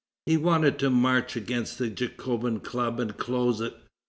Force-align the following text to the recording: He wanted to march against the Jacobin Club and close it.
He 0.25 0.35
wanted 0.35 0.79
to 0.79 0.89
march 0.89 1.35
against 1.35 1.77
the 1.77 1.87
Jacobin 1.87 2.61
Club 2.61 2.99
and 2.99 3.15
close 3.15 3.61
it. 3.61 3.77